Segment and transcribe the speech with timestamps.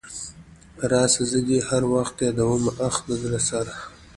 [0.91, 3.73] راسه زه دي هر وخت يادومه اخ د زړه سره.